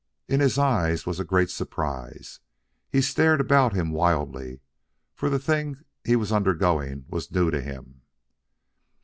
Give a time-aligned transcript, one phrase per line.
[0.27, 2.39] In his eyes was a great surprise.
[2.89, 4.61] He stared about him wildly,
[5.13, 8.01] for the thing he was undergoing was new to him.